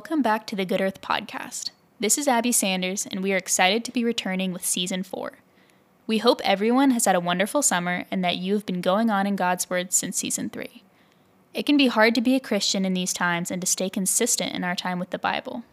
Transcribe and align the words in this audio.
Welcome 0.00 0.22
back 0.22 0.46
to 0.46 0.56
the 0.56 0.64
Good 0.64 0.80
Earth 0.80 1.02
Podcast. 1.02 1.72
This 2.00 2.16
is 2.16 2.26
Abby 2.26 2.52
Sanders, 2.52 3.04
and 3.04 3.22
we 3.22 3.34
are 3.34 3.36
excited 3.36 3.84
to 3.84 3.92
be 3.92 4.02
returning 4.02 4.50
with 4.50 4.64
season 4.64 5.02
four. 5.02 5.40
We 6.06 6.16
hope 6.16 6.40
everyone 6.42 6.92
has 6.92 7.04
had 7.04 7.14
a 7.14 7.20
wonderful 7.20 7.60
summer 7.60 8.06
and 8.10 8.24
that 8.24 8.38
you 8.38 8.54
have 8.54 8.64
been 8.64 8.80
going 8.80 9.10
on 9.10 9.26
in 9.26 9.36
God's 9.36 9.68
Word 9.68 9.92
since 9.92 10.16
season 10.16 10.48
three. 10.48 10.84
It 11.52 11.66
can 11.66 11.76
be 11.76 11.88
hard 11.88 12.14
to 12.14 12.22
be 12.22 12.34
a 12.34 12.40
Christian 12.40 12.86
in 12.86 12.94
these 12.94 13.12
times 13.12 13.50
and 13.50 13.60
to 13.60 13.66
stay 13.66 13.90
consistent 13.90 14.54
in 14.54 14.64
our 14.64 14.74
time 14.74 14.98
with 14.98 15.10
the 15.10 15.18
Bible. 15.18 15.64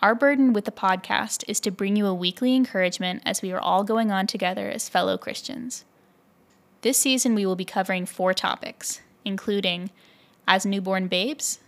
Our 0.00 0.14
burden 0.14 0.52
with 0.52 0.64
the 0.64 0.70
podcast 0.70 1.42
is 1.48 1.58
to 1.62 1.72
bring 1.72 1.96
you 1.96 2.06
a 2.06 2.14
weekly 2.14 2.54
encouragement 2.54 3.20
as 3.26 3.42
we 3.42 3.50
are 3.50 3.60
all 3.60 3.82
going 3.82 4.12
on 4.12 4.28
together 4.28 4.70
as 4.70 4.88
fellow 4.88 5.18
Christians. 5.18 5.84
This 6.82 6.98
season, 6.98 7.34
we 7.34 7.44
will 7.44 7.56
be 7.56 7.64
covering 7.64 8.06
four 8.06 8.32
topics, 8.32 9.00
including 9.24 9.90
As 10.46 10.64
Newborn 10.64 11.08
Babes, 11.08 11.58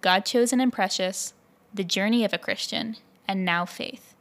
God 0.00 0.24
Chosen 0.24 0.60
and 0.60 0.72
Precious, 0.72 1.34
The 1.74 1.82
Journey 1.82 2.24
of 2.24 2.32
a 2.32 2.38
Christian, 2.38 2.96
and 3.26 3.44
Now 3.44 3.64
Faith. 3.64 4.14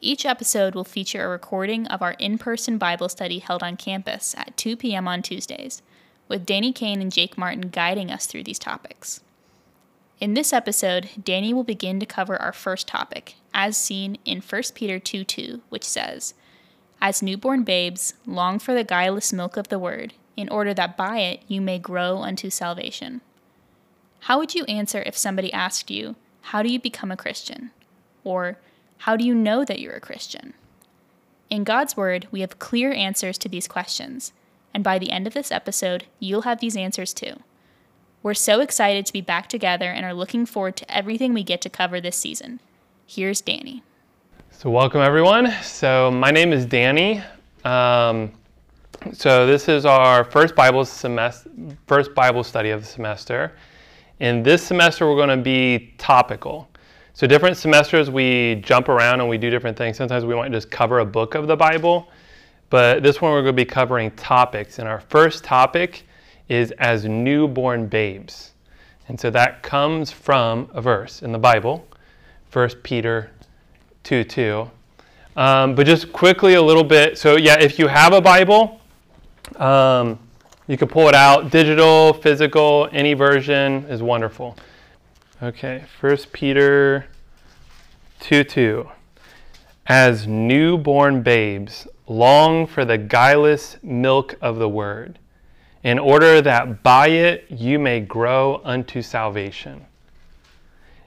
Each 0.00 0.24
episode 0.24 0.76
will 0.76 0.84
feature 0.84 1.24
a 1.24 1.28
recording 1.28 1.88
of 1.88 2.00
our 2.00 2.12
in 2.12 2.38
person 2.38 2.78
Bible 2.78 3.08
study 3.08 3.40
held 3.40 3.60
on 3.60 3.76
campus 3.76 4.36
at 4.38 4.56
2 4.56 4.76
p.m. 4.76 5.08
on 5.08 5.22
Tuesdays, 5.22 5.82
with 6.28 6.46
Danny 6.46 6.72
Kane 6.72 7.02
and 7.02 7.10
Jake 7.10 7.36
Martin 7.36 7.70
guiding 7.70 8.08
us 8.08 8.26
through 8.26 8.44
these 8.44 8.58
topics. 8.58 9.20
In 10.20 10.34
this 10.34 10.52
episode, 10.52 11.10
Danny 11.20 11.52
will 11.52 11.64
begin 11.64 11.98
to 11.98 12.06
cover 12.06 12.40
our 12.40 12.52
first 12.52 12.86
topic, 12.86 13.34
as 13.52 13.76
seen 13.76 14.16
in 14.24 14.40
1 14.40 14.62
Peter 14.76 15.00
2 15.00 15.24
2, 15.24 15.60
which 15.70 15.84
says, 15.84 16.34
As 17.00 17.20
newborn 17.20 17.64
babes, 17.64 18.14
long 18.26 18.60
for 18.60 18.74
the 18.74 18.84
guileless 18.84 19.32
milk 19.32 19.56
of 19.56 19.68
the 19.68 19.78
word, 19.78 20.14
in 20.36 20.48
order 20.48 20.72
that 20.72 20.96
by 20.96 21.18
it 21.18 21.42
you 21.48 21.60
may 21.60 21.80
grow 21.80 22.18
unto 22.18 22.48
salvation. 22.48 23.22
How 24.20 24.38
would 24.38 24.54
you 24.54 24.64
answer 24.64 25.02
if 25.06 25.16
somebody 25.16 25.52
asked 25.52 25.90
you, 25.90 26.16
How 26.42 26.62
do 26.62 26.70
you 26.70 26.78
become 26.78 27.10
a 27.10 27.16
Christian? 27.16 27.70
Or, 28.22 28.58
how 28.98 29.16
do 29.16 29.24
you 29.24 29.34
know 29.34 29.64
that 29.64 29.80
you're 29.80 29.94
a 29.94 30.00
Christian? 30.00 30.52
In 31.48 31.64
God's 31.64 31.96
Word, 31.96 32.28
we 32.30 32.42
have 32.42 32.58
clear 32.58 32.92
answers 32.92 33.38
to 33.38 33.48
these 33.48 33.66
questions, 33.66 34.32
and 34.74 34.84
by 34.84 34.98
the 34.98 35.10
end 35.10 35.26
of 35.26 35.34
this 35.34 35.50
episode, 35.50 36.04
you'll 36.18 36.42
have 36.42 36.60
these 36.60 36.76
answers 36.76 37.14
too. 37.14 37.40
We're 38.22 38.34
so 38.34 38.60
excited 38.60 39.06
to 39.06 39.12
be 39.12 39.22
back 39.22 39.48
together 39.48 39.86
and 39.86 40.04
are 40.04 40.12
looking 40.12 40.44
forward 40.44 40.76
to 40.76 40.94
everything 40.94 41.32
we 41.32 41.42
get 41.42 41.62
to 41.62 41.70
cover 41.70 42.00
this 42.00 42.16
season. 42.16 42.60
Here's 43.06 43.40
Danny. 43.40 43.82
So, 44.50 44.68
welcome 44.68 45.00
everyone. 45.00 45.50
So, 45.62 46.10
my 46.10 46.30
name 46.30 46.52
is 46.52 46.66
Danny. 46.66 47.22
Um, 47.64 48.30
so, 49.14 49.46
this 49.46 49.70
is 49.70 49.86
our 49.86 50.24
first 50.24 50.54
Bible 50.54 50.84
semester, 50.84 51.50
first 51.86 52.14
Bible 52.14 52.44
study 52.44 52.68
of 52.68 52.82
the 52.82 52.86
semester. 52.86 53.54
In 54.20 54.42
this 54.42 54.62
semester, 54.62 55.08
we're 55.08 55.16
going 55.16 55.30
to 55.30 55.42
be 55.42 55.94
topical. 55.96 56.68
So 57.14 57.26
different 57.26 57.56
semesters 57.56 58.10
we 58.10 58.56
jump 58.56 58.90
around 58.90 59.20
and 59.20 59.28
we 59.30 59.38
do 59.38 59.48
different 59.48 59.78
things. 59.78 59.96
Sometimes 59.96 60.26
we 60.26 60.34
might 60.34 60.52
just 60.52 60.70
cover 60.70 60.98
a 60.98 61.06
book 61.06 61.34
of 61.34 61.46
the 61.46 61.56
Bible, 61.56 62.06
but 62.68 63.02
this 63.02 63.22
one 63.22 63.32
we're 63.32 63.40
going 63.40 63.56
to 63.56 63.64
be 63.64 63.64
covering 63.64 64.10
topics. 64.12 64.78
And 64.78 64.86
our 64.86 65.00
first 65.00 65.42
topic 65.42 66.06
is 66.50 66.70
as 66.72 67.06
newborn 67.06 67.86
babes. 67.86 68.52
And 69.08 69.18
so 69.18 69.30
that 69.30 69.62
comes 69.62 70.10
from 70.10 70.68
a 70.74 70.82
verse 70.82 71.22
in 71.22 71.32
the 71.32 71.38
Bible, 71.38 71.88
1 72.52 72.68
Peter 72.82 73.30
2 74.04 74.22
2. 74.24 74.70
Um, 75.36 75.74
but 75.74 75.86
just 75.86 76.12
quickly 76.12 76.54
a 76.54 76.62
little 76.62 76.84
bit. 76.84 77.16
So, 77.16 77.36
yeah, 77.36 77.58
if 77.58 77.78
you 77.78 77.86
have 77.86 78.12
a 78.12 78.20
Bible, 78.20 78.82
um, 79.56 80.18
you 80.70 80.76
can 80.76 80.86
pull 80.86 81.08
it 81.08 81.16
out. 81.16 81.50
Digital, 81.50 82.12
physical, 82.12 82.88
any 82.92 83.12
version 83.12 83.84
is 83.86 84.04
wonderful. 84.04 84.56
Okay, 85.42 85.82
1 85.98 86.16
Peter 86.32 87.06
2 88.20 88.44
2. 88.44 88.88
As 89.86 90.28
newborn 90.28 91.22
babes, 91.22 91.88
long 92.06 92.68
for 92.68 92.84
the 92.84 92.96
guileless 92.96 93.78
milk 93.82 94.36
of 94.40 94.60
the 94.60 94.68
word, 94.68 95.18
in 95.82 95.98
order 95.98 96.40
that 96.40 96.84
by 96.84 97.08
it 97.08 97.46
you 97.50 97.80
may 97.80 97.98
grow 97.98 98.60
unto 98.62 99.02
salvation. 99.02 99.84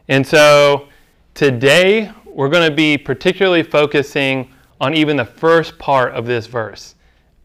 And 0.09 0.27
so 0.27 0.89
today 1.35 2.11
we're 2.25 2.49
going 2.49 2.69
to 2.69 2.75
be 2.75 2.97
particularly 2.97 3.63
focusing 3.63 4.51
on 4.81 4.93
even 4.93 5.15
the 5.15 5.23
first 5.23 5.79
part 5.79 6.11
of 6.11 6.25
this 6.25 6.47
verse 6.47 6.95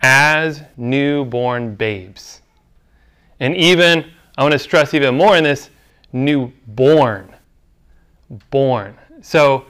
as 0.02 0.62
newborn 0.76 1.74
babes. 1.74 2.42
And 3.40 3.56
even, 3.56 4.04
I 4.36 4.42
want 4.42 4.52
to 4.52 4.58
stress 4.58 4.94
even 4.94 5.16
more 5.16 5.36
in 5.36 5.44
this 5.44 5.70
newborn. 6.12 7.34
Born. 8.50 8.96
So, 9.20 9.66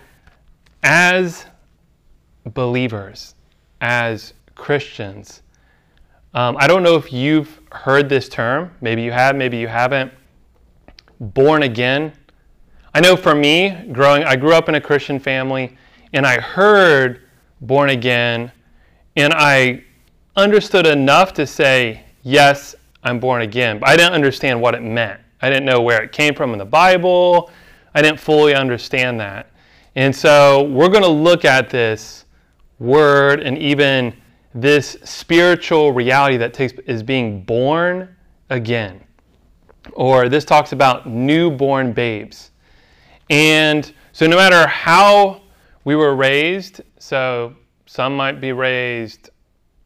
as 0.82 1.46
believers, 2.44 3.34
as 3.80 4.34
Christians, 4.54 5.42
um, 6.34 6.56
I 6.58 6.66
don't 6.66 6.82
know 6.82 6.96
if 6.96 7.12
you've 7.12 7.60
heard 7.72 8.08
this 8.08 8.28
term. 8.28 8.70
Maybe 8.80 9.02
you 9.02 9.12
have, 9.12 9.36
maybe 9.36 9.56
you 9.56 9.68
haven't. 9.68 10.12
Born 11.20 11.62
again. 11.62 12.12
I 12.94 13.00
know 13.00 13.16
for 13.16 13.34
me, 13.34 13.70
growing, 13.92 14.24
I 14.24 14.36
grew 14.36 14.54
up 14.54 14.68
in 14.68 14.74
a 14.74 14.80
Christian 14.80 15.18
family, 15.18 15.76
and 16.12 16.26
I 16.26 16.40
heard 16.40 17.22
born 17.60 17.90
again, 17.90 18.52
and 19.16 19.32
I 19.32 19.84
understood 20.38 20.86
enough 20.86 21.32
to 21.34 21.46
say, 21.46 22.04
yes, 22.22 22.74
I'm 23.02 23.18
born 23.18 23.42
again. 23.42 23.78
But 23.78 23.90
I 23.90 23.96
didn't 23.96 24.14
understand 24.14 24.60
what 24.60 24.74
it 24.74 24.82
meant. 24.82 25.20
I 25.42 25.50
didn't 25.50 25.66
know 25.66 25.80
where 25.82 26.02
it 26.02 26.12
came 26.12 26.34
from 26.34 26.52
in 26.52 26.58
the 26.58 26.64
Bible. 26.64 27.50
I 27.94 28.02
didn't 28.02 28.20
fully 28.20 28.54
understand 28.54 29.18
that. 29.20 29.50
And 29.96 30.14
so 30.14 30.62
we're 30.62 30.88
going 30.88 31.02
to 31.02 31.08
look 31.08 31.44
at 31.44 31.70
this 31.70 32.24
word 32.78 33.40
and 33.40 33.58
even 33.58 34.16
this 34.54 34.96
spiritual 35.04 35.92
reality 35.92 36.36
that 36.36 36.54
takes 36.54 36.72
is 36.86 37.02
being 37.02 37.42
born 37.42 38.14
again. 38.50 39.02
Or 39.92 40.28
this 40.28 40.44
talks 40.44 40.72
about 40.72 41.08
newborn 41.08 41.92
babes. 41.92 42.52
And 43.30 43.92
so 44.12 44.26
no 44.26 44.36
matter 44.36 44.66
how 44.66 45.42
we 45.84 45.96
were 45.96 46.14
raised, 46.14 46.80
so 46.98 47.54
some 47.86 48.16
might 48.16 48.40
be 48.40 48.52
raised 48.52 49.30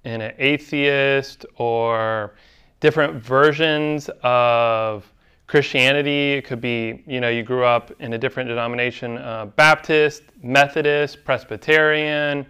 in 0.04 0.20
an 0.20 0.34
atheist 0.38 1.46
or 1.56 2.34
different 2.80 3.22
versions 3.22 4.10
of 4.22 5.10
Christianity. 5.46 6.32
It 6.32 6.44
could 6.44 6.60
be, 6.60 7.04
you 7.06 7.20
know, 7.20 7.28
you 7.28 7.42
grew 7.42 7.64
up 7.64 7.92
in 8.00 8.14
a 8.14 8.18
different 8.18 8.48
denomination 8.48 9.18
uh, 9.18 9.46
Baptist, 9.46 10.22
Methodist, 10.42 11.24
Presbyterian, 11.24 12.46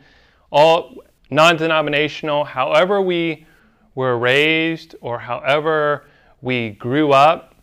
all 0.51 1.03
non 1.31 1.57
denominational. 1.57 2.45
However, 2.45 3.03
we 3.03 3.47
were 3.95 4.19
raised 4.19 4.95
or 5.01 5.19
however 5.19 6.07
we 6.41 6.71
grew 6.71 7.13
up, 7.13 7.55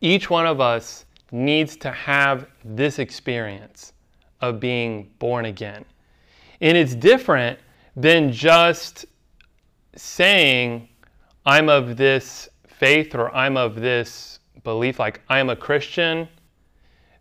each 0.00 0.30
one 0.30 0.46
of 0.46 0.60
us 0.60 1.04
needs 1.32 1.76
to 1.76 1.90
have 1.90 2.46
this 2.64 2.98
experience 2.98 3.92
of 4.40 4.60
being 4.60 5.10
born 5.18 5.46
again. 5.46 5.84
And 6.60 6.76
it's 6.76 6.94
different 6.94 7.58
than 7.96 8.32
just 8.32 9.06
saying, 9.96 10.88
I'm 11.46 11.68
of 11.68 11.96
this 11.96 12.48
faith 12.66 13.14
or 13.14 13.34
I'm 13.34 13.56
of 13.56 13.76
this 13.76 14.40
belief 14.62 14.98
like 14.98 15.20
I 15.28 15.38
am 15.38 15.50
a 15.50 15.56
Christian 15.56 16.28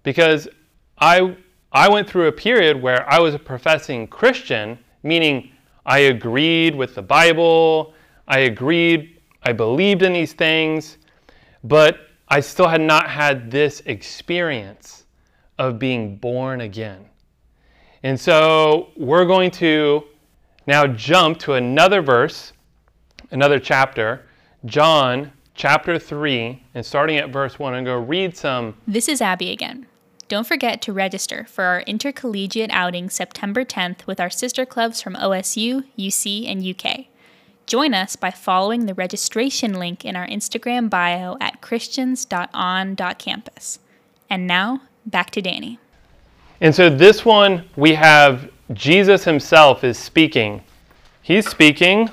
because 0.04 0.48
I 0.98 1.36
I 1.72 1.90
went 1.90 2.08
through 2.08 2.28
a 2.28 2.32
period 2.32 2.82
where 2.82 3.10
I 3.10 3.20
was 3.20 3.34
a 3.34 3.40
professing 3.40 4.08
Christian, 4.08 4.78
meaning 5.02 5.50
I 5.86 6.00
agreed 6.00 6.76
with 6.76 6.94
the 6.94 7.02
Bible, 7.02 7.94
I 8.28 8.40
agreed, 8.40 9.20
I 9.42 9.54
believed 9.54 10.04
in 10.04 10.14
these 10.14 10.34
things, 10.34 11.00
but 11.64 12.10
I 12.28 12.40
still 12.42 12.68
had 12.68 12.82
not 12.82 13.10
had 13.10 13.50
this 13.50 13.82
experience 13.88 15.06
of 15.58 15.80
being 15.80 16.16
born 16.18 16.62
again. 16.62 17.06
And 18.04 18.20
so 18.20 18.90
we're 18.96 19.26
going 19.26 19.50
to 19.52 20.04
now 20.68 20.88
jump 20.88 21.40
to 21.40 21.54
another 21.54 22.02
verse, 22.02 22.54
another 23.32 23.60
chapter, 23.60 24.26
John 24.66 25.32
chapter 25.56 26.00
3, 26.00 26.64
and 26.74 26.86
starting 26.86 27.18
at 27.18 27.30
verse 27.30 27.60
1, 27.60 27.74
I'm 27.74 27.84
going 27.84 28.02
to 28.02 28.08
read 28.08 28.38
some. 28.38 28.76
This 28.88 29.08
is 29.08 29.22
Abby 29.22 29.52
again. 29.52 29.88
Don't 30.30 30.48
forget 30.48 30.82
to 30.84 30.94
register 30.94 31.46
for 31.50 31.66
our 31.66 31.82
intercollegiate 31.82 32.72
outing 32.72 33.10
September 33.10 33.66
10th 33.66 34.08
with 34.08 34.20
our 34.20 34.30
sister 34.30 34.66
clubs 34.66 35.02
from 35.02 35.16
OSU, 35.16 35.84
UC, 35.98 36.50
and 36.50 36.66
UK. 36.66 37.08
Join 37.66 37.94
us 37.94 38.16
by 38.16 38.32
following 38.32 38.86
the 38.86 38.94
registration 38.94 39.74
link 39.74 40.04
in 40.04 40.16
our 40.16 40.28
Instagram 40.28 40.90
bio 40.90 41.38
at 41.40 41.62
christians.on.campus. 41.62 43.80
And 44.30 44.48
now, 44.48 44.82
back 45.06 45.32
to 45.32 45.42
Danny. 45.42 45.80
And 46.62 46.74
so 46.74 46.90
this 46.90 47.26
one, 47.26 47.70
we 47.76 47.94
have 47.94 48.50
Jesus 48.72 49.26
himself 49.26 49.84
is 49.84 49.98
speaking. 49.98 50.62
He's 51.22 51.50
speaking 51.50 52.10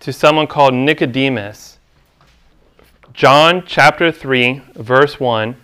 to 0.00 0.12
someone 0.12 0.46
called 0.46 0.72
Nicodemus. 0.72 1.78
John 3.12 3.64
chapter 3.66 4.12
3, 4.12 4.62
verse 4.76 5.18
1. 5.18 5.56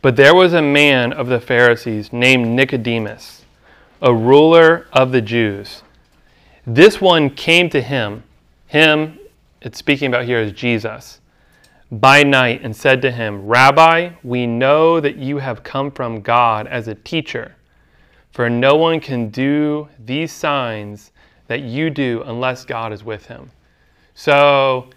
But 0.00 0.16
there 0.16 0.34
was 0.34 0.52
a 0.52 0.62
man 0.62 1.12
of 1.12 1.26
the 1.26 1.40
Pharisees 1.40 2.12
named 2.12 2.46
Nicodemus, 2.46 3.44
a 4.00 4.14
ruler 4.14 4.86
of 4.92 5.12
the 5.12 5.20
Jews. 5.20 5.82
This 6.66 7.00
one 7.00 7.30
came 7.30 7.68
to 7.70 7.80
him, 7.80 8.22
him, 8.66 9.18
it's 9.60 9.78
speaking 9.78 10.08
about 10.08 10.24
here 10.24 10.40
is 10.40 10.52
Jesus, 10.52 11.20
by 11.90 12.22
night 12.22 12.60
and 12.62 12.74
said 12.74 13.02
to 13.02 13.10
him, 13.10 13.46
Rabbi, 13.46 14.10
we 14.22 14.46
know 14.46 15.00
that 15.00 15.16
you 15.16 15.38
have 15.38 15.62
come 15.62 15.90
from 15.90 16.20
God 16.20 16.66
as 16.66 16.86
a 16.86 16.94
teacher, 16.94 17.56
for 18.34 18.50
no 18.50 18.74
one 18.74 18.98
can 18.98 19.30
do 19.30 19.88
these 20.04 20.32
signs 20.32 21.12
that 21.46 21.62
you 21.62 21.88
do 21.88 22.20
unless 22.26 22.64
God 22.64 22.92
is 22.92 23.04
with 23.04 23.26
him. 23.26 23.48
So 24.14 24.90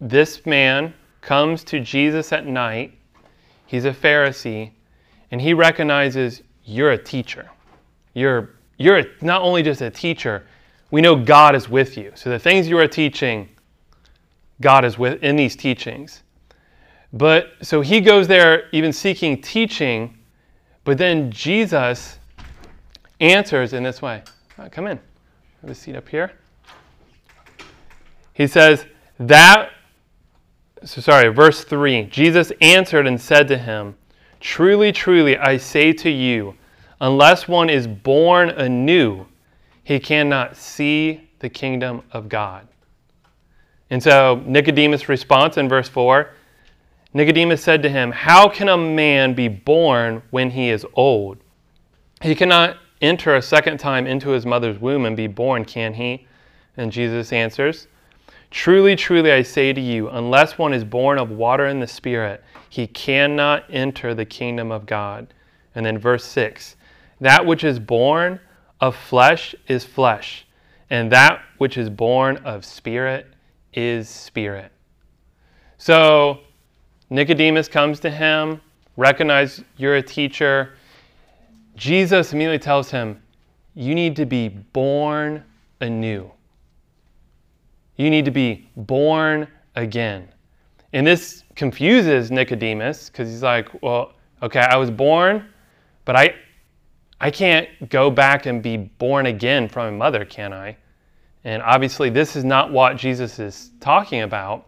this 0.00 0.44
man 0.44 0.92
comes 1.20 1.62
to 1.64 1.78
Jesus 1.78 2.32
at 2.32 2.46
night. 2.46 2.98
He's 3.66 3.84
a 3.84 3.92
Pharisee, 3.92 4.72
and 5.30 5.40
he 5.40 5.54
recognizes 5.54 6.42
you're 6.64 6.90
a 6.90 6.98
teacher. 6.98 7.48
You're, 8.14 8.50
you're 8.76 9.04
not 9.20 9.42
only 9.42 9.62
just 9.62 9.80
a 9.80 9.90
teacher, 9.90 10.44
we 10.90 11.00
know 11.00 11.14
God 11.14 11.54
is 11.54 11.68
with 11.68 11.96
you. 11.96 12.10
So 12.16 12.28
the 12.28 12.40
things 12.40 12.66
you 12.66 12.76
are 12.78 12.88
teaching, 12.88 13.48
God 14.60 14.84
is 14.84 14.98
with 14.98 15.22
in 15.22 15.36
these 15.36 15.54
teachings. 15.54 16.24
But 17.12 17.52
so 17.62 17.82
he 17.82 18.00
goes 18.00 18.26
there 18.26 18.68
even 18.72 18.92
seeking 18.92 19.40
teaching, 19.40 20.18
but 20.82 20.98
then 20.98 21.30
Jesus 21.30 22.17
answers 23.20 23.72
in 23.72 23.82
this 23.82 24.00
way. 24.00 24.22
Right, 24.56 24.70
come 24.70 24.86
in. 24.86 24.98
Have 25.62 25.70
a 25.70 25.74
seat 25.74 25.96
up 25.96 26.08
here. 26.08 26.32
He 28.32 28.46
says, 28.46 28.86
That, 29.18 29.70
so 30.84 31.00
sorry, 31.00 31.28
verse 31.28 31.64
3 31.64 32.04
Jesus 32.04 32.52
answered 32.60 33.06
and 33.06 33.20
said 33.20 33.48
to 33.48 33.58
him, 33.58 33.96
Truly, 34.40 34.92
truly, 34.92 35.36
I 35.36 35.56
say 35.56 35.92
to 35.94 36.10
you, 36.10 36.54
unless 37.00 37.48
one 37.48 37.68
is 37.68 37.86
born 37.86 38.50
anew, 38.50 39.26
he 39.82 39.98
cannot 39.98 40.56
see 40.56 41.28
the 41.40 41.48
kingdom 41.48 42.02
of 42.12 42.28
God. 42.28 42.68
And 43.90 44.02
so 44.02 44.42
Nicodemus' 44.46 45.08
response 45.08 45.56
in 45.56 45.68
verse 45.68 45.88
4 45.88 46.30
Nicodemus 47.14 47.62
said 47.62 47.82
to 47.82 47.88
him, 47.88 48.12
How 48.12 48.48
can 48.48 48.68
a 48.68 48.76
man 48.76 49.34
be 49.34 49.48
born 49.48 50.22
when 50.30 50.50
he 50.50 50.68
is 50.68 50.86
old? 50.94 51.38
He 52.20 52.34
cannot 52.34 52.76
enter 53.00 53.34
a 53.34 53.42
second 53.42 53.78
time 53.78 54.06
into 54.06 54.30
his 54.30 54.46
mother's 54.46 54.78
womb 54.78 55.04
and 55.04 55.16
be 55.16 55.26
born, 55.26 55.64
can 55.64 55.94
he? 55.94 56.26
And 56.76 56.92
Jesus 56.92 57.32
answers, 57.32 57.86
Truly, 58.50 58.96
truly, 58.96 59.32
I 59.32 59.42
say 59.42 59.72
to 59.72 59.80
you, 59.80 60.08
unless 60.08 60.56
one 60.56 60.72
is 60.72 60.84
born 60.84 61.18
of 61.18 61.30
water 61.30 61.66
and 61.66 61.82
the 61.82 61.86
Spirit, 61.86 62.42
he 62.70 62.86
cannot 62.86 63.64
enter 63.68 64.14
the 64.14 64.24
kingdom 64.24 64.70
of 64.70 64.86
God. 64.86 65.34
And 65.74 65.84
then 65.84 65.98
verse 65.98 66.24
6 66.24 66.76
That 67.20 67.44
which 67.44 67.64
is 67.64 67.78
born 67.78 68.40
of 68.80 68.96
flesh 68.96 69.54
is 69.66 69.84
flesh, 69.84 70.46
and 70.90 71.10
that 71.12 71.42
which 71.58 71.76
is 71.76 71.90
born 71.90 72.36
of 72.38 72.64
spirit 72.64 73.26
is 73.74 74.08
spirit. 74.08 74.72
So 75.76 76.40
Nicodemus 77.10 77.68
comes 77.68 78.00
to 78.00 78.10
him, 78.10 78.60
recognize 78.96 79.62
you're 79.76 79.96
a 79.96 80.02
teacher. 80.02 80.74
Jesus 81.78 82.32
immediately 82.32 82.58
tells 82.58 82.90
him, 82.90 83.22
You 83.74 83.94
need 83.94 84.16
to 84.16 84.26
be 84.26 84.48
born 84.48 85.44
anew. 85.80 86.30
You 87.96 88.10
need 88.10 88.24
to 88.24 88.30
be 88.32 88.68
born 88.76 89.46
again. 89.76 90.28
And 90.92 91.06
this 91.06 91.44
confuses 91.54 92.30
Nicodemus 92.30 93.08
because 93.08 93.30
he's 93.30 93.44
like, 93.44 93.68
Well, 93.80 94.12
okay, 94.42 94.60
I 94.60 94.76
was 94.76 94.90
born, 94.90 95.48
but 96.04 96.16
I, 96.16 96.34
I 97.20 97.30
can't 97.30 97.68
go 97.88 98.10
back 98.10 98.46
and 98.46 98.60
be 98.60 98.76
born 98.76 99.26
again 99.26 99.68
from 99.68 99.94
a 99.94 99.96
mother, 99.96 100.24
can 100.24 100.52
I? 100.52 100.76
And 101.44 101.62
obviously, 101.62 102.10
this 102.10 102.34
is 102.34 102.44
not 102.44 102.72
what 102.72 102.96
Jesus 102.96 103.38
is 103.38 103.70
talking 103.78 104.22
about. 104.22 104.66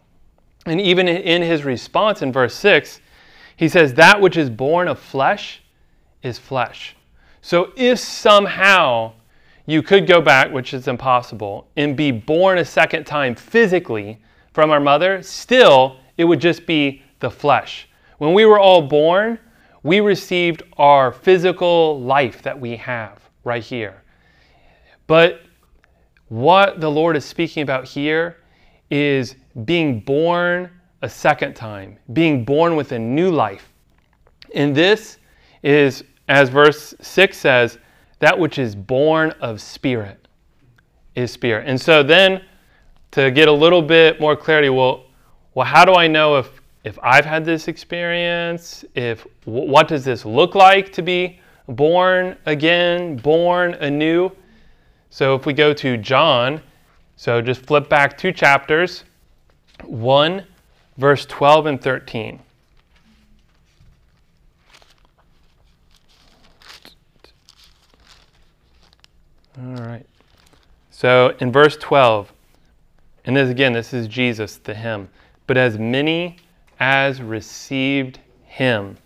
And 0.67 0.81
even 0.81 1.09
in 1.09 1.43
his 1.43 1.65
response 1.65 2.23
in 2.23 2.33
verse 2.33 2.55
6, 2.55 3.01
he 3.57 3.69
says, 3.69 3.95
That 3.95 4.21
which 4.21 4.37
is 4.37 4.49
born 4.49 4.87
of 4.87 5.01
flesh 5.01 5.61
is 6.23 6.39
flesh. 6.39 6.95
So 7.43 7.73
if 7.77 7.99
somehow 7.99 9.13
you 9.67 9.83
could 9.83 10.07
go 10.07 10.21
back, 10.21 10.53
which 10.53 10.75
is 10.75 10.89
impossible, 10.89 11.69
and 11.77 11.97
be 11.97 12.11
born 12.11 12.59
a 12.59 12.65
second 12.65 13.05
time 13.05 13.35
physically 13.35 14.21
from 14.53 14.71
our 14.71 14.81
mother, 14.81 15.23
still 15.23 15.97
it 16.17 16.25
would 16.25 16.41
just 16.41 16.67
be 16.67 17.03
the 17.21 17.31
flesh. 17.31 17.89
When 18.19 18.35
we 18.35 18.45
were 18.45 18.59
all 18.59 18.83
born, 18.83 19.39
we 19.83 20.01
received 20.01 20.63
our 20.77 21.13
physical 21.13 22.01
life 22.01 22.43
that 22.43 22.59
we 22.59 22.77
have 22.77 23.31
right 23.45 23.63
here. 23.63 24.03
But 25.07 25.41
what 26.29 26.81
the 26.81 26.91
Lord 26.91 27.17
is 27.17 27.25
speaking 27.25 27.63
about 27.63 27.87
here 27.87 28.37
is 28.91 29.37
being 29.65 30.01
born 30.01 30.71
a 31.03 31.09
second 31.09 31.55
time, 31.55 31.99
being 32.13 32.45
born 32.45 32.77
with 32.77 32.93
a 32.93 32.99
new 32.99 33.31
life. 33.31 33.73
And 34.55 34.75
this 34.75 35.19
is, 35.63 36.05
as 36.31 36.49
verse 36.49 36.95
6 37.01 37.37
says, 37.37 37.79
that 38.21 38.39
which 38.39 38.59
is 38.59 38.77
born 38.77 39.33
of 39.41 39.61
spirit 39.61 40.29
is 41.17 41.33
spirit. 41.33 41.67
And 41.67 41.79
so 41.79 42.05
then 42.05 42.43
to 43.11 43.33
get 43.33 43.49
a 43.49 43.53
little 43.53 43.83
bit 43.83 44.21
more 44.21 44.37
clarity, 44.37 44.69
well, 44.69 45.07
well, 45.55 45.67
how 45.67 45.85
do 45.85 45.95
I 45.95 46.07
know 46.07 46.37
if 46.37 46.49
if 46.85 46.99
I've 47.03 47.25
had 47.25 47.45
this 47.45 47.67
experience? 47.69 48.85
If 48.95 49.27
what 49.45 49.89
does 49.89 50.05
this 50.05 50.25
look 50.25 50.55
like 50.55 50.93
to 50.93 51.03
be 51.03 51.41
born 51.69 52.37
again, 52.47 53.17
born 53.17 53.75
anew? 53.75 54.31
So 55.11 55.35
if 55.35 55.47
we 55.47 55.53
go 55.53 55.75
to 55.75 55.97
John, 55.97 56.63
so 57.17 57.43
just 57.43 57.67
flip 57.67 57.89
back 57.89 58.17
two 58.17 58.33
chapters, 58.33 59.05
1 59.85 60.47
verse 60.97 61.27
12 61.27 61.67
and 61.67 61.83
13. 61.83 62.41
All 69.59 69.85
right. 69.85 70.07
So 70.91 71.35
in 71.41 71.53
verse 71.53 71.77
12, 71.77 72.33
and 73.25 73.37
this 73.37 73.51
again, 73.51 73.73
this 73.73 73.93
is 73.93 74.07
Jesus, 74.07 74.57
the 74.57 74.75
Him. 74.75 75.09
But 75.47 75.57
as 75.57 75.79
many 75.79 76.37
as 76.79 77.21
received 77.21 78.21
him, 78.45 78.97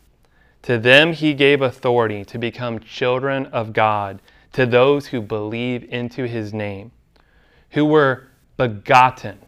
to 0.63 0.79
them 0.79 1.13
he 1.13 1.35
gave 1.35 1.61
authority 1.61 2.25
to 2.27 2.39
become 2.39 2.81
children 2.81 3.47
of 3.47 3.73
God, 3.73 4.21
to 4.53 4.65
those 4.65 5.09
who 5.09 5.21
believe 5.21 5.85
into 5.93 6.25
his 6.25 6.55
name, 6.55 6.93
who 7.71 7.85
were 7.85 8.29
begotten, 8.57 9.39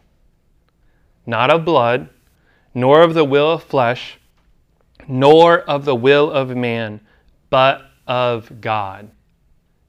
not 1.25 1.49
of 1.49 1.65
blood, 1.65 2.09
nor 2.73 3.01
of 3.01 3.13
the 3.13 3.25
will 3.25 3.51
of 3.51 3.63
flesh, 3.63 4.19
nor 5.07 5.59
of 5.61 5.85
the 5.85 5.95
will 5.95 6.29
of 6.29 6.49
man, 6.55 6.99
but 7.49 7.81
of 8.07 8.59
God. 8.59 9.09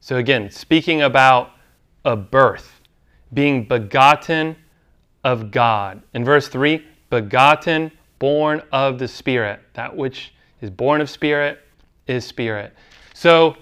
So 0.08 0.16
again, 0.16 0.50
speaking 0.50 1.02
about 1.02 1.50
a 2.06 2.16
birth, 2.16 2.80
being 3.34 3.64
begotten 3.64 4.56
of 5.22 5.50
God. 5.50 6.00
In 6.14 6.24
verse 6.24 6.48
3, 6.48 6.82
begotten, 7.10 7.92
born 8.18 8.62
of 8.72 8.98
the 8.98 9.06
Spirit. 9.06 9.60
That 9.74 9.94
which 9.94 10.32
is 10.62 10.70
born 10.70 11.02
of 11.02 11.10
Spirit 11.10 11.60
is 12.06 12.24
Spirit. 12.24 12.72
So 13.12 13.56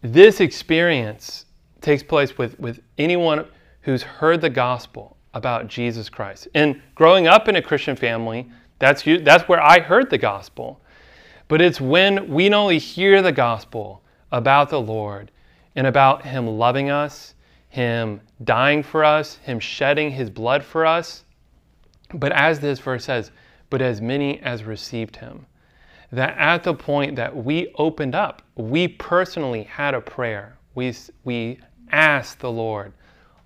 this 0.00 0.40
experience 0.40 1.44
takes 1.82 2.02
place 2.02 2.38
with, 2.38 2.58
with 2.58 2.80
anyone 2.96 3.44
who's 3.82 4.02
heard 4.02 4.40
the 4.40 4.48
gospel 4.48 5.18
about 5.34 5.68
Jesus 5.68 6.08
Christ. 6.08 6.48
And 6.54 6.80
growing 6.94 7.26
up 7.26 7.48
in 7.48 7.56
a 7.56 7.60
Christian 7.60 7.96
family, 7.96 8.50
that's, 8.78 9.02
that's 9.02 9.46
where 9.46 9.62
I 9.62 9.80
heard 9.80 10.08
the 10.08 10.16
gospel. 10.16 10.80
But 11.48 11.60
it's 11.60 11.82
when 11.82 12.30
we 12.30 12.48
not 12.48 12.60
only 12.60 12.78
hear 12.78 13.20
the 13.20 13.30
gospel 13.30 14.00
about 14.32 14.70
the 14.70 14.80
Lord, 14.80 15.32
and 15.76 15.86
about 15.86 16.24
Him 16.24 16.46
loving 16.46 16.90
us, 16.90 17.34
Him 17.68 18.20
dying 18.42 18.82
for 18.82 19.04
us, 19.04 19.36
Him 19.36 19.60
shedding 19.60 20.10
His 20.10 20.30
blood 20.30 20.64
for 20.64 20.84
us. 20.84 21.24
But 22.14 22.32
as 22.32 22.58
this 22.58 22.80
verse 22.80 23.04
says, 23.04 23.30
but 23.70 23.82
as 23.82 24.00
many 24.00 24.40
as 24.40 24.64
received 24.64 25.16
Him. 25.16 25.46
That 26.12 26.36
at 26.38 26.62
the 26.62 26.74
point 26.74 27.16
that 27.16 27.36
we 27.36 27.72
opened 27.76 28.14
up, 28.14 28.42
we 28.54 28.88
personally 28.88 29.64
had 29.64 29.94
a 29.94 30.00
prayer. 30.00 30.56
We, 30.74 30.94
we 31.24 31.58
asked 31.90 32.40
the 32.40 32.50
Lord, 32.50 32.92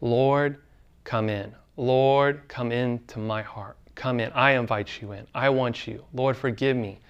Lord, 0.01 0.59
come 1.05 1.29
in. 1.29 1.55
Lord, 1.77 2.47
come 2.49 2.73
into 2.73 3.19
my 3.19 3.43
heart. 3.43 3.77
Come 3.95 4.21
in. 4.21 4.31
I 4.33 4.53
invite 4.53 5.01
you 5.01 5.13
in. 5.13 5.27
I 5.35 5.49
want 5.49 5.87
you. 5.87 6.05
Lord, 6.13 6.37
forgive 6.37 6.77
me. 6.77 7.01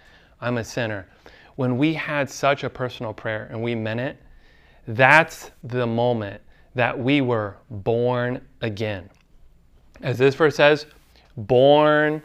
I'm 0.40 0.58
a 0.58 0.64
sinner. 0.64 1.06
When 1.56 1.76
we 1.76 1.92
had 1.94 2.30
such 2.30 2.64
a 2.64 2.70
personal 2.70 3.12
prayer 3.12 3.48
and 3.50 3.60
we 3.62 3.74
meant 3.74 4.00
it, 4.00 4.16
that's 4.96 5.50
the 5.62 5.86
moment 5.86 6.40
that 6.74 6.98
we 6.98 7.20
were 7.20 7.56
born 7.70 8.40
again. 8.60 9.08
As 10.02 10.18
this 10.18 10.34
verse 10.34 10.56
says, 10.56 10.86
born 11.36 12.22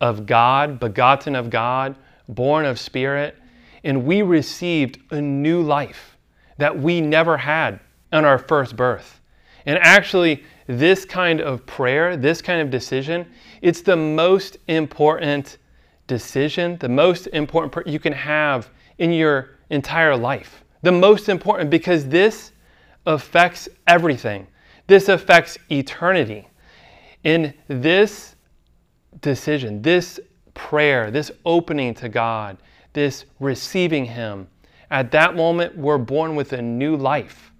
of 0.00 0.26
God, 0.26 0.78
begotten 0.78 1.34
of 1.34 1.50
God, 1.50 1.96
born 2.28 2.66
of 2.66 2.78
Spirit, 2.78 3.36
and 3.82 4.04
we 4.04 4.22
received 4.22 4.98
a 5.12 5.20
new 5.20 5.62
life 5.62 6.16
that 6.58 6.78
we 6.78 7.00
never 7.00 7.36
had 7.36 7.80
on 8.12 8.24
our 8.24 8.38
first 8.38 8.76
birth. 8.76 9.20
And 9.66 9.78
actually, 9.80 10.44
this 10.66 11.04
kind 11.04 11.40
of 11.40 11.66
prayer, 11.66 12.16
this 12.16 12.40
kind 12.40 12.60
of 12.60 12.70
decision, 12.70 13.26
it's 13.60 13.82
the 13.82 13.96
most 13.96 14.58
important 14.68 15.58
decision, 16.06 16.76
the 16.78 16.88
most 16.88 17.26
important 17.28 17.86
you 17.86 17.98
can 17.98 18.12
have 18.12 18.70
in 18.98 19.12
your 19.12 19.50
entire 19.70 20.16
life. 20.16 20.63
The 20.84 20.92
most 20.92 21.30
important 21.30 21.70
because 21.70 22.06
this 22.06 22.52
affects 23.06 23.70
everything. 23.86 24.46
This 24.86 25.08
affects 25.08 25.56
eternity. 25.70 26.46
In 27.22 27.54
this 27.68 28.36
decision, 29.22 29.80
this 29.80 30.20
prayer, 30.52 31.10
this 31.10 31.30
opening 31.46 31.94
to 31.94 32.10
God, 32.10 32.58
this 32.92 33.24
receiving 33.40 34.04
Him, 34.04 34.46
at 34.90 35.10
that 35.12 35.34
moment, 35.34 35.74
we're 35.74 35.96
born 35.96 36.36
with 36.36 36.52
a 36.52 36.60
new 36.60 36.96
life, 36.96 37.50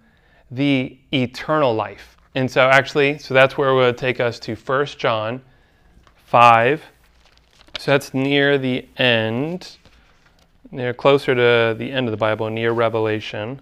the 0.51 0.95
eternal 1.11 1.73
life. 1.73 2.17
And 2.35 2.49
so, 2.49 2.69
actually, 2.69 3.17
so 3.17 3.33
that's 3.33 3.57
where 3.57 3.73
would 3.73 3.97
take 3.97 4.19
us 4.19 4.37
to 4.41 4.53
1 4.53 4.85
John 4.85 5.41
5. 6.27 6.83
So 7.79 7.91
that's 7.91 8.13
near 8.13 8.59
the 8.59 8.87
end, 8.97 9.77
near 10.71 10.93
closer 10.93 11.35
to 11.35 11.77
the 11.77 11.91
end 11.91 12.07
of 12.07 12.11
the 12.11 12.17
Bible, 12.17 12.49
near 12.49 12.71
Revelation. 12.71 13.61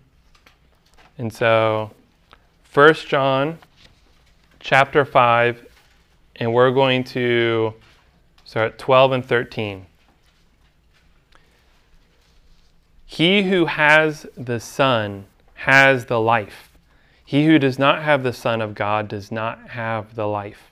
And 1.17 1.31
so, 1.31 1.91
1 2.74 2.93
John 3.07 3.60
chapter 4.60 5.05
5, 5.05 5.65
and 6.38 6.53
we're 6.53 6.72
going 6.72 7.03
to 7.03 7.74
start 8.45 8.77
12 8.77 9.12
and 9.12 9.25
13. 9.25 9.86
He 13.05 13.43
who 13.43 13.65
has 13.65 14.25
the 14.36 14.60
Son 14.60 15.25
has 15.53 16.05
the 16.05 16.19
life. 16.19 16.69
He 17.24 17.45
who 17.45 17.60
does 17.60 17.77
not 17.77 18.01
have 18.03 18.24
the 18.24 18.33
Son 18.33 18.62
of 18.62 18.74
God 18.74 19.07
does 19.07 19.31
not 19.31 19.69
have 19.69 20.15
the 20.15 20.27
life. 20.27 20.72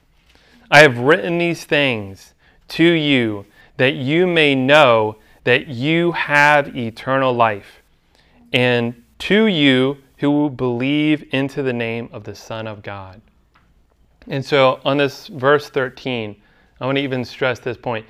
I 0.72 0.80
have 0.80 0.98
written 0.98 1.38
these 1.38 1.66
things 1.66 2.34
to 2.70 2.84
you 2.84 3.46
that 3.78 3.94
you 3.94 4.26
may 4.26 4.56
know 4.56 5.18
that 5.44 5.68
you 5.68 6.12
have 6.12 6.76
eternal 6.76 7.34
life, 7.34 7.82
and 8.54 9.04
to 9.20 9.46
you 9.46 9.98
who 10.18 10.50
believe 10.50 11.24
into 11.34 11.64
the 11.64 11.74
name 11.74 12.10
of 12.12 12.24
the 12.24 12.36
Son 12.36 12.68
of 12.68 12.84
God. 12.84 13.22
And 14.28 14.46
so 14.46 14.80
on 14.86 14.98
this 14.98 15.28
verse 15.28 15.70
13, 15.70 16.36
I 16.80 16.86
want 16.86 16.98
to 16.98 17.04
even 17.04 17.26
stress 17.26 17.60
this 17.60 17.78
point. 17.78 18.06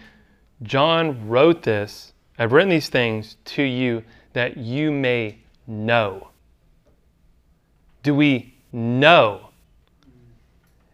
John 0.63 1.27
wrote 1.27 1.63
this, 1.63 2.13
I've 2.37 2.51
written 2.51 2.69
these 2.69 2.89
things 2.89 3.37
to 3.45 3.63
you 3.63 4.03
that 4.33 4.57
you 4.57 4.91
may 4.91 5.39
know. 5.67 6.29
Do 8.03 8.15
we 8.15 8.55
know 8.71 9.49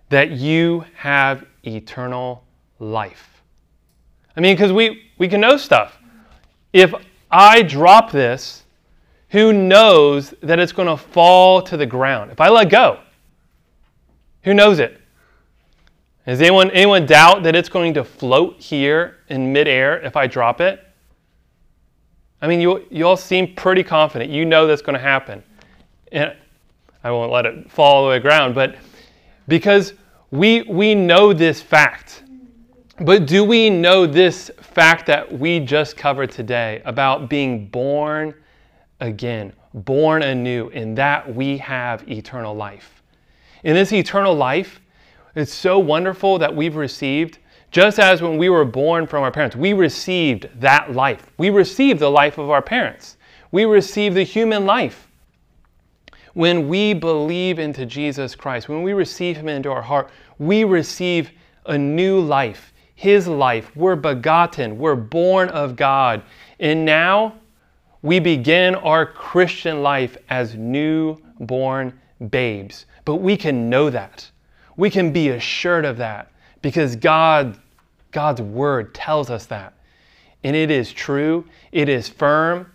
that 0.10 0.32
you 0.32 0.86
have 0.96 1.46
eternal 1.64 2.44
life? 2.80 3.42
I 4.36 4.40
mean, 4.40 4.56
because 4.56 4.72
we, 4.72 5.10
we 5.18 5.28
can 5.28 5.42
know 5.42 5.58
stuff. 5.58 5.98
If 6.74 6.94
I 7.32 7.62
drop 7.62 8.12
this, 8.12 8.64
who 9.30 9.52
knows 9.52 10.34
that 10.42 10.60
it's 10.60 10.72
going 10.72 10.88
to 10.88 10.98
fall 10.98 11.62
to 11.64 11.78
the 11.78 11.86
ground? 11.86 12.32
If 12.32 12.40
I 12.40 12.50
let 12.50 12.70
go, 12.70 13.00
who 14.44 14.54
knows 14.54 14.80
it? 14.80 15.02
Does 16.26 16.42
anyone, 16.42 16.72
anyone 16.72 17.06
doubt 17.06 17.44
that 17.44 17.56
it's 17.56 17.70
going 17.70 17.94
to 17.94 18.04
float 18.04 18.60
here 18.60 19.18
in 19.30 19.54
midair 19.54 20.00
if 20.00 20.18
I 20.18 20.28
drop 20.28 20.60
it? 20.60 20.86
I 22.42 22.48
mean, 22.48 22.62
you, 22.62 22.86
you 22.90 23.08
all 23.08 23.18
seem 23.18 23.56
pretty 23.56 23.84
confident. 23.84 24.30
You 24.30 24.46
know 24.46 24.68
that's 24.68 24.82
going 24.82 24.96
to 24.96 25.00
happen. 25.02 25.42
And 26.12 26.36
I 27.04 27.12
won't 27.12 27.32
let 27.32 27.46
it 27.46 27.72
fall 27.72 28.10
to 28.10 28.14
the 28.14 28.20
ground, 28.20 28.56
but 28.56 28.76
because 29.48 29.94
we, 30.32 30.64
we 30.64 30.94
know 30.94 31.34
this 31.34 31.62
fact. 31.62 32.24
But 33.00 33.28
do 33.28 33.44
we 33.44 33.70
know 33.70 34.08
this 34.08 34.50
fact 34.60 35.06
that 35.06 35.32
we 35.32 35.60
just 35.60 35.96
covered 35.96 36.32
today 36.32 36.82
about 36.84 37.30
being 37.30 37.68
born 37.68 38.34
again, 39.00 39.54
born 39.74 40.24
anew, 40.24 40.70
in 40.70 40.96
that 40.96 41.36
we 41.36 41.58
have 41.60 42.10
eternal 42.10 42.56
life? 42.56 43.04
In 43.64 43.76
this 43.76 43.94
eternal 43.94 44.34
life, 44.34 44.82
it's 45.36 45.54
so 45.54 45.78
wonderful 45.78 46.40
that 46.40 46.56
we've 46.56 46.76
received 46.76 47.38
just 47.70 48.00
as 48.00 48.22
when 48.22 48.38
we 48.38 48.50
were 48.50 48.66
born 48.66 49.06
from 49.06 49.24
our 49.24 49.32
parents, 49.32 49.56
we 49.56 49.74
received 49.74 50.50
that 50.60 50.94
life. 50.94 51.32
We 51.38 51.50
received 51.50 52.00
the 52.00 52.10
life 52.10 52.38
of 52.38 52.50
our 52.50 52.62
parents. 52.62 53.18
We 53.52 53.66
received 53.66 54.16
the 54.16 54.24
human 54.24 54.66
life. 54.66 55.08
When 56.34 56.68
we 56.68 56.94
believe 56.94 57.60
into 57.60 57.86
Jesus 57.86 58.36
Christ, 58.36 58.70
when 58.70 58.84
we 58.84 58.94
receive 58.94 59.38
Him 59.38 59.50
into 59.50 59.70
our 59.70 59.82
heart, 59.82 60.10
we 60.40 60.64
receive 60.64 61.32
a 61.66 61.78
new 61.78 62.20
life, 62.20 62.74
His 62.98 63.28
life. 63.28 63.76
We're 63.76 63.96
begotten, 63.96 64.80
we're 64.80 64.96
born 64.96 65.50
of 65.50 65.76
God. 65.76 66.24
And 66.60 66.84
now 66.84 67.36
we 68.02 68.20
begin 68.20 68.74
our 68.74 69.06
Christian 69.06 69.84
life 69.84 70.18
as 70.32 70.56
newborn 70.56 71.94
babes. 72.32 72.88
But 73.06 73.18
we 73.18 73.38
can 73.38 73.70
know 73.70 73.92
that. 73.92 74.28
We 74.78 74.90
can 74.90 75.14
be 75.14 75.30
assured 75.30 75.86
of 75.86 75.98
that 75.98 76.32
because 76.64 76.96
God, 76.96 77.60
God's 78.10 78.42
word 78.42 78.96
tells 78.96 79.30
us 79.30 79.46
that. 79.46 79.74
And 80.44 80.56
it 80.56 80.72
is 80.72 80.92
true, 80.92 81.46
it 81.72 81.90
is 81.90 82.10
firm. 82.10 82.72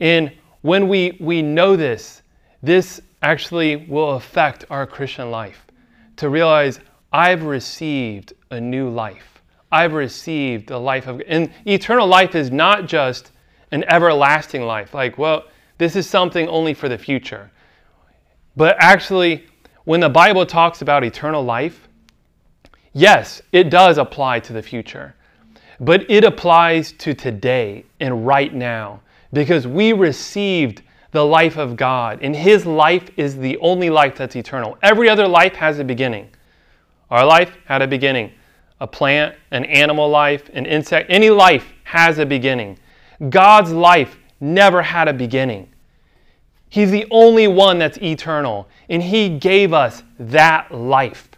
And 0.00 0.32
when 0.60 0.86
we, 0.86 1.16
we 1.18 1.40
know 1.40 1.76
this, 1.76 2.20
this 2.62 3.00
actually 3.22 3.76
will 3.76 4.16
affect 4.16 4.66
our 4.68 4.86
Christian 4.86 5.30
life. 5.30 5.66
To 6.16 6.28
realize 6.28 6.78
I've 7.10 7.44
received 7.44 8.34
a 8.50 8.60
new 8.60 8.90
life. 8.90 9.35
I've 9.72 9.92
received 9.92 10.68
the 10.68 10.78
life 10.78 11.06
of 11.06 11.22
and 11.26 11.52
eternal 11.66 12.06
life 12.06 12.34
is 12.34 12.50
not 12.50 12.86
just 12.86 13.32
an 13.72 13.84
everlasting 13.84 14.62
life. 14.62 14.94
Like, 14.94 15.18
well, 15.18 15.44
this 15.78 15.96
is 15.96 16.08
something 16.08 16.48
only 16.48 16.74
for 16.74 16.88
the 16.88 16.98
future. 16.98 17.50
But 18.56 18.76
actually, 18.78 19.46
when 19.84 20.00
the 20.00 20.08
Bible 20.08 20.46
talks 20.46 20.82
about 20.82 21.04
eternal 21.04 21.44
life, 21.44 21.86
Yes, 22.98 23.42
it 23.52 23.68
does 23.68 23.98
apply 23.98 24.40
to 24.40 24.54
the 24.54 24.62
future, 24.62 25.14
but 25.78 26.10
it 26.10 26.24
applies 26.24 26.92
to 26.92 27.12
today 27.12 27.84
and 28.00 28.26
right 28.26 28.54
now 28.54 29.02
because 29.34 29.66
we 29.66 29.92
received 29.92 30.80
the 31.10 31.22
life 31.22 31.58
of 31.58 31.76
God, 31.76 32.20
and 32.22 32.34
His 32.34 32.64
life 32.64 33.10
is 33.18 33.36
the 33.36 33.58
only 33.58 33.90
life 33.90 34.16
that's 34.16 34.34
eternal. 34.34 34.78
Every 34.82 35.10
other 35.10 35.28
life 35.28 35.54
has 35.56 35.78
a 35.78 35.84
beginning. 35.84 36.30
Our 37.10 37.26
life 37.26 37.54
had 37.66 37.82
a 37.82 37.86
beginning. 37.86 38.32
A 38.80 38.86
plant, 38.86 39.34
an 39.50 39.64
animal 39.64 40.08
life, 40.08 40.50
an 40.52 40.66
insect, 40.66 41.10
any 41.10 41.30
life 41.30 41.72
has 41.84 42.18
a 42.18 42.26
beginning. 42.26 42.78
God's 43.30 43.72
life 43.72 44.16
never 44.40 44.82
had 44.82 45.08
a 45.08 45.12
beginning. 45.12 45.68
He's 46.68 46.90
the 46.90 47.06
only 47.10 47.48
one 47.48 47.78
that's 47.78 47.96
eternal, 47.98 48.68
and 48.90 49.02
He 49.02 49.38
gave 49.38 49.72
us 49.72 50.02
that 50.18 50.72
life. 50.72 51.30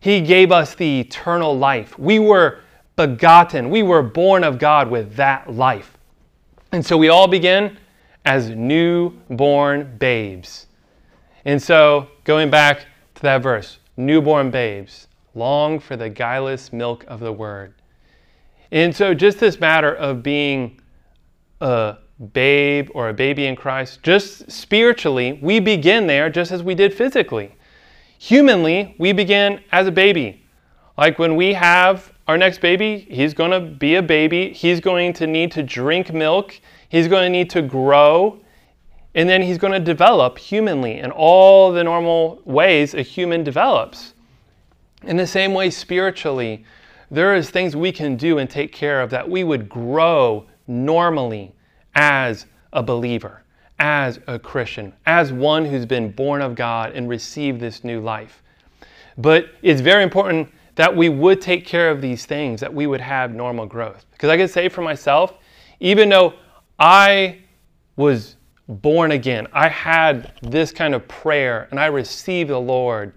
He 0.00 0.20
gave 0.20 0.52
us 0.52 0.74
the 0.74 1.00
eternal 1.00 1.58
life. 1.58 1.98
We 1.98 2.18
were 2.18 2.60
begotten, 2.94 3.70
we 3.70 3.82
were 3.82 4.02
born 4.02 4.44
of 4.44 4.58
God 4.58 4.90
with 4.90 5.16
that 5.16 5.52
life. 5.52 5.96
And 6.72 6.84
so 6.84 6.96
we 6.96 7.08
all 7.08 7.26
begin 7.26 7.76
as 8.24 8.50
newborn 8.50 9.96
babes. 9.98 10.66
And 11.44 11.62
so, 11.62 12.08
going 12.24 12.50
back 12.50 12.86
to 13.16 13.22
that 13.22 13.42
verse, 13.42 13.78
newborn 13.96 14.50
babes, 14.50 15.07
long 15.38 15.78
for 15.78 15.96
the 15.96 16.08
guileless 16.08 16.72
milk 16.72 17.04
of 17.08 17.20
the 17.20 17.32
word. 17.32 17.74
And 18.70 18.94
so, 18.94 19.14
just 19.14 19.38
this 19.38 19.60
matter 19.60 19.94
of 19.94 20.22
being 20.22 20.80
a 21.60 21.96
babe 22.32 22.90
or 22.94 23.08
a 23.08 23.14
baby 23.14 23.46
in 23.46 23.56
Christ, 23.56 24.02
just 24.02 24.50
spiritually, 24.50 25.38
we 25.40 25.60
begin 25.60 26.06
there 26.06 26.28
just 26.28 26.52
as 26.52 26.62
we 26.62 26.74
did 26.74 26.92
physically. 26.92 27.54
Humanly, 28.18 28.94
we 28.98 29.12
begin 29.12 29.60
as 29.72 29.86
a 29.86 29.92
baby. 29.92 30.44
Like 30.96 31.18
when 31.18 31.36
we 31.36 31.54
have 31.54 32.12
our 32.26 32.36
next 32.36 32.60
baby, 32.60 33.06
he's 33.08 33.32
going 33.32 33.52
to 33.52 33.60
be 33.60 33.94
a 33.94 34.02
baby. 34.02 34.52
He's 34.52 34.80
going 34.80 35.12
to 35.14 35.26
need 35.26 35.52
to 35.52 35.62
drink 35.62 36.12
milk. 36.12 36.60
He's 36.88 37.08
going 37.08 37.24
to 37.24 37.30
need 37.30 37.48
to 37.50 37.62
grow. 37.62 38.40
And 39.14 39.28
then 39.28 39.40
he's 39.40 39.58
going 39.58 39.72
to 39.72 39.80
develop 39.80 40.36
humanly 40.36 40.98
in 40.98 41.10
all 41.10 41.72
the 41.72 41.82
normal 41.82 42.42
ways 42.44 42.94
a 42.94 43.02
human 43.02 43.44
develops. 43.44 44.14
In 45.04 45.16
the 45.16 45.26
same 45.26 45.54
way, 45.54 45.70
spiritually, 45.70 46.64
there 47.10 47.34
is 47.34 47.50
things 47.50 47.76
we 47.76 47.92
can 47.92 48.16
do 48.16 48.38
and 48.38 48.48
take 48.48 48.72
care 48.72 49.00
of 49.00 49.10
that 49.10 49.28
we 49.28 49.44
would 49.44 49.68
grow 49.68 50.46
normally 50.66 51.54
as 51.94 52.46
a 52.72 52.82
believer 52.82 53.42
as 53.78 54.18
a 54.26 54.38
Christian, 54.38 54.92
as 55.06 55.32
one 55.32 55.64
who's 55.64 55.86
been 55.86 56.10
born 56.10 56.42
of 56.42 56.54
God 56.54 56.92
and 56.92 57.08
received 57.08 57.60
this 57.60 57.84
new 57.84 58.00
life. 58.00 58.42
But 59.16 59.50
it's 59.62 59.80
very 59.80 60.02
important 60.02 60.48
that 60.74 60.94
we 60.94 61.08
would 61.08 61.40
take 61.40 61.66
care 61.66 61.90
of 61.90 62.00
these 62.00 62.26
things, 62.26 62.60
that 62.60 62.72
we 62.72 62.86
would 62.86 63.00
have 63.00 63.34
normal 63.34 63.66
growth. 63.66 64.06
Because 64.12 64.30
I 64.30 64.36
can 64.36 64.48
say 64.48 64.68
for 64.68 64.82
myself, 64.82 65.34
even 65.80 66.08
though 66.08 66.34
I 66.78 67.38
was 67.96 68.36
born 68.68 69.12
again. 69.12 69.46
I 69.52 69.68
had 69.68 70.34
this 70.42 70.72
kind 70.72 70.94
of 70.94 71.08
prayer 71.08 71.68
and 71.70 71.80
I 71.80 71.86
received 71.86 72.50
the 72.50 72.60
Lord 72.60 73.14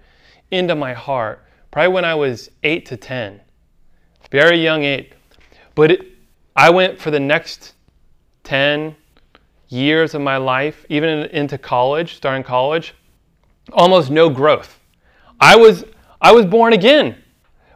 into 0.49 0.75
my 0.75 0.93
heart 0.93 1.45
probably 1.71 1.93
when 1.93 2.05
I 2.05 2.15
was 2.15 2.51
8 2.63 2.85
to 2.87 2.97
10. 2.97 3.41
Very 4.29 4.61
young 4.61 4.83
age. 4.83 5.11
But 5.73 5.91
it, 5.91 6.07
I 6.55 6.69
went 6.69 6.99
for 6.99 7.11
the 7.11 7.19
next 7.19 7.73
10 8.43 8.95
years 9.69 10.13
of 10.13 10.21
my 10.21 10.37
life, 10.37 10.85
even 10.89 11.25
into 11.27 11.57
college, 11.57 12.17
starting 12.17 12.43
college, 12.43 12.93
almost 13.71 14.11
no 14.11 14.29
growth. 14.29 14.79
I 15.39 15.55
was 15.55 15.85
I 16.21 16.33
was 16.33 16.45
born 16.45 16.73
again, 16.73 17.15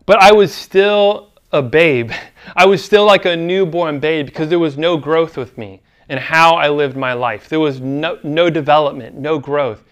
but 0.05 0.21
I 0.21 0.31
was 0.31 0.53
still 0.53 1.31
a 1.51 1.63
babe. 1.63 2.11
I 2.55 2.65
was 2.65 2.83
still 2.83 3.05
like 3.05 3.25
a 3.25 3.35
newborn 3.35 3.99
babe 3.99 4.27
because 4.27 4.49
there 4.49 4.59
was 4.59 4.77
no 4.77 4.97
growth 4.97 5.35
with 5.35 5.57
me 5.57 5.81
and 6.09 6.19
how 6.19 6.55
I 6.55 6.69
lived 6.69 6.95
my 6.95 7.13
life. 7.13 7.49
There 7.49 7.59
was 7.59 7.81
no, 7.81 8.19
no 8.23 8.49
development, 8.51 9.15
no 9.15 9.39
growth. 9.39 9.83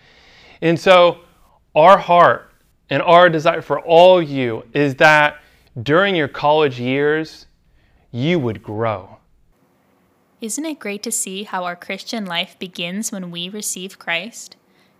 And 0.61 0.79
so, 0.79 1.21
our 1.73 1.97
heart 1.97 2.52
and 2.93 3.01
our 3.01 3.27
desire 3.27 3.63
for 3.63 3.79
all 3.79 4.21
you 4.21 4.63
is 4.71 4.93
that 4.97 5.41
during 5.81 6.15
your 6.15 6.27
college 6.27 6.79
years, 6.79 7.47
you 8.11 8.37
would 8.37 8.61
grow. 8.61 9.17
Isn't 10.41 10.65
it 10.67 10.77
great 10.77 11.01
to 11.01 11.11
see 11.11 11.41
how 11.41 11.63
our 11.63 11.75
Christian 11.75 12.23
life 12.23 12.55
begins 12.59 13.11
when 13.11 13.31
we 13.31 13.49
receive 13.49 13.97
Christ? 13.97 14.57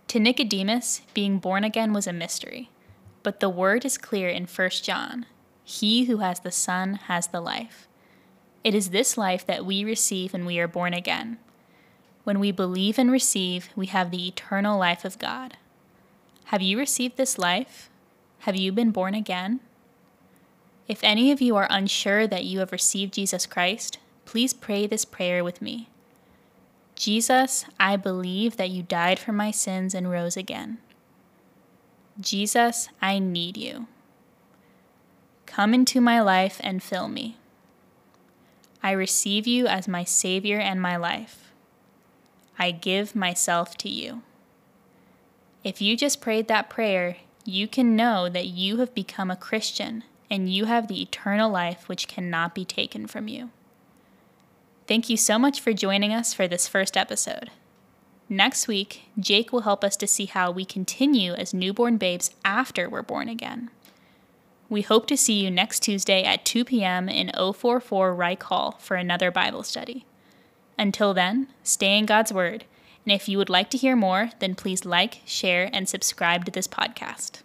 To 0.08 0.18
Nicodemus, 0.18 1.02
being 1.14 1.38
born 1.38 1.62
again 1.62 1.92
was 1.92 2.08
a 2.08 2.12
mystery, 2.12 2.68
but 3.22 3.38
the 3.38 3.48
word 3.48 3.84
is 3.84 3.96
clear 3.96 4.28
in 4.28 4.46
1 4.46 4.70
John 4.82 5.26
He 5.62 6.06
who 6.06 6.16
has 6.16 6.40
the 6.40 6.50
Son 6.50 6.94
has 6.94 7.28
the 7.28 7.40
life. 7.40 7.86
It 8.64 8.74
is 8.74 8.90
this 8.90 9.16
life 9.16 9.46
that 9.46 9.64
we 9.64 9.84
receive 9.84 10.32
when 10.32 10.46
we 10.46 10.58
are 10.58 10.66
born 10.66 10.94
again. 10.94 11.38
When 12.24 12.40
we 12.40 12.50
believe 12.50 12.98
and 12.98 13.12
receive, 13.12 13.68
we 13.76 13.86
have 13.86 14.10
the 14.10 14.26
eternal 14.26 14.80
life 14.80 15.04
of 15.04 15.16
God. 15.20 15.58
Have 16.44 16.62
you 16.62 16.78
received 16.78 17.16
this 17.16 17.38
life? 17.38 17.90
Have 18.40 18.56
you 18.56 18.72
been 18.72 18.90
born 18.90 19.14
again? 19.14 19.60
If 20.86 21.02
any 21.02 21.32
of 21.32 21.40
you 21.40 21.56
are 21.56 21.66
unsure 21.70 22.26
that 22.26 22.44
you 22.44 22.58
have 22.58 22.72
received 22.72 23.14
Jesus 23.14 23.46
Christ, 23.46 23.98
please 24.24 24.52
pray 24.52 24.86
this 24.86 25.04
prayer 25.04 25.42
with 25.42 25.62
me. 25.62 25.88
Jesus, 26.94 27.64
I 27.80 27.96
believe 27.96 28.56
that 28.56 28.70
you 28.70 28.82
died 28.82 29.18
for 29.18 29.32
my 29.32 29.50
sins 29.50 29.94
and 29.94 30.10
rose 30.10 30.36
again. 30.36 30.78
Jesus, 32.20 32.88
I 33.02 33.18
need 33.18 33.56
you. 33.56 33.86
Come 35.46 35.74
into 35.74 36.00
my 36.00 36.20
life 36.20 36.60
and 36.62 36.82
fill 36.82 37.08
me. 37.08 37.38
I 38.82 38.92
receive 38.92 39.46
you 39.46 39.66
as 39.66 39.88
my 39.88 40.04
Savior 40.04 40.58
and 40.58 40.80
my 40.80 40.96
life. 40.96 41.52
I 42.58 42.70
give 42.70 43.16
myself 43.16 43.76
to 43.78 43.88
you. 43.88 44.22
If 45.64 45.80
you 45.80 45.96
just 45.96 46.20
prayed 46.20 46.46
that 46.48 46.68
prayer, 46.68 47.16
you 47.46 47.66
can 47.66 47.96
know 47.96 48.28
that 48.28 48.46
you 48.46 48.76
have 48.76 48.94
become 48.94 49.30
a 49.30 49.36
Christian 49.36 50.04
and 50.30 50.52
you 50.52 50.66
have 50.66 50.88
the 50.88 51.00
eternal 51.00 51.50
life 51.50 51.88
which 51.88 52.06
cannot 52.06 52.54
be 52.54 52.66
taken 52.66 53.06
from 53.06 53.28
you. 53.28 53.50
Thank 54.86 55.08
you 55.08 55.16
so 55.16 55.38
much 55.38 55.60
for 55.60 55.72
joining 55.72 56.12
us 56.12 56.34
for 56.34 56.46
this 56.46 56.68
first 56.68 56.98
episode. 56.98 57.50
Next 58.28 58.68
week, 58.68 59.04
Jake 59.18 59.52
will 59.52 59.62
help 59.62 59.82
us 59.82 59.96
to 59.96 60.06
see 60.06 60.26
how 60.26 60.50
we 60.50 60.66
continue 60.66 61.32
as 61.32 61.54
newborn 61.54 61.96
babes 61.96 62.30
after 62.44 62.88
we're 62.88 63.02
born 63.02 63.28
again. 63.28 63.70
We 64.68 64.82
hope 64.82 65.06
to 65.06 65.16
see 65.16 65.42
you 65.42 65.50
next 65.50 65.80
Tuesday 65.80 66.24
at 66.24 66.44
2 66.44 66.64
p.m. 66.64 67.08
in 67.08 67.30
044 67.34 68.14
Reich 68.14 68.42
Hall 68.42 68.76
for 68.80 68.96
another 68.96 69.30
Bible 69.30 69.62
study. 69.62 70.04
Until 70.78 71.14
then, 71.14 71.48
stay 71.62 71.96
in 71.96 72.06
God's 72.06 72.32
Word, 72.32 72.64
and 73.04 73.12
if 73.12 73.28
you 73.28 73.38
would 73.38 73.50
like 73.50 73.70
to 73.70 73.78
hear 73.78 73.96
more, 73.96 74.30
then 74.40 74.54
please 74.54 74.84
like, 74.84 75.20
share, 75.24 75.70
and 75.72 75.88
subscribe 75.88 76.44
to 76.44 76.50
this 76.50 76.68
podcast. 76.68 77.43